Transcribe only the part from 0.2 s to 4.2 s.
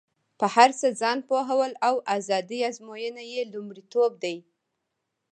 په هر څه ځان پوهول او ازادي ازموینه یې لومړیتوب